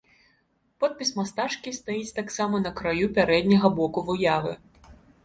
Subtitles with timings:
[0.83, 4.57] Подпіс мастачкі стаіць таксама на краю пярэдняга боку выявы.